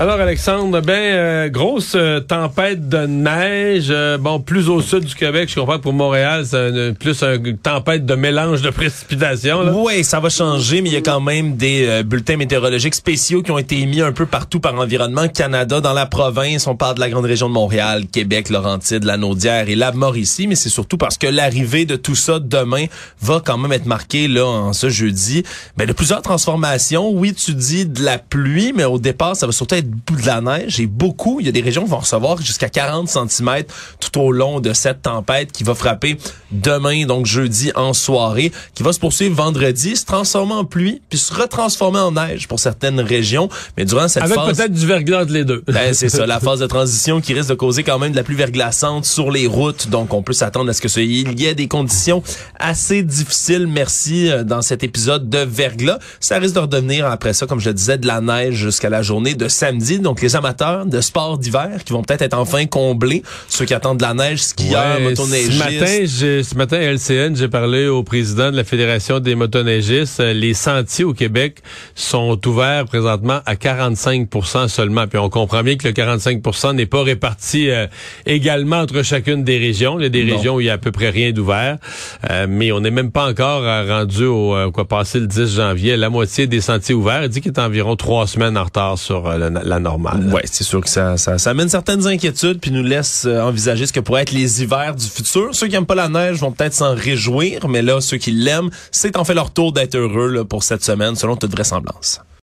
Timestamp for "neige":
2.98-3.88, 30.40-30.80, 42.12-42.48, 58.20-58.54, 64.14-64.40, 96.08-96.38